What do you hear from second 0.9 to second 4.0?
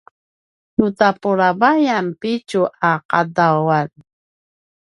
tapulavayan pitju a qadawan